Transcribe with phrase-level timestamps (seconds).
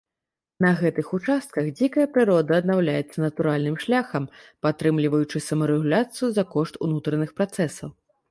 [0.63, 4.25] На гэтых участках дзікая прырода аднаўляецца натуральным шляхам,
[4.67, 7.89] падтрымліваючы самарэгуляцыю за кошт унутраных працэсаў.